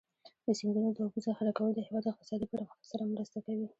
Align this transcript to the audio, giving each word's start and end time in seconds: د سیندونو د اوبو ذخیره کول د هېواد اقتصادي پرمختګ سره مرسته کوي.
د 0.45 0.47
سیندونو 0.59 0.89
د 0.93 0.99
اوبو 1.05 1.19
ذخیره 1.25 1.53
کول 1.57 1.71
د 1.75 1.79
هېواد 1.87 2.05
اقتصادي 2.11 2.45
پرمختګ 2.51 2.83
سره 2.91 3.03
مرسته 3.13 3.37
کوي. 3.45 3.65